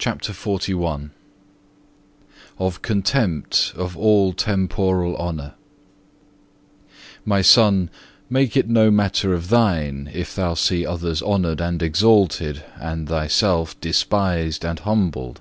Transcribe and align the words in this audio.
CHAPTER 0.00 0.32
XLI 0.32 1.10
Of 2.58 2.82
contempt 2.82 3.72
of 3.76 3.96
all 3.96 4.32
temporal 4.32 5.16
honour 5.16 5.54
"My 7.24 7.40
Son, 7.40 7.88
make 8.28 8.56
it 8.56 8.68
no 8.68 8.90
matter 8.90 9.34
of 9.34 9.48
thine, 9.48 10.10
if 10.12 10.34
thou 10.34 10.54
see 10.54 10.84
others 10.84 11.22
honoured 11.22 11.60
and 11.60 11.80
exalted, 11.84 12.64
and 12.80 13.08
thyself 13.08 13.80
despised 13.80 14.64
and 14.64 14.80
humbled. 14.80 15.40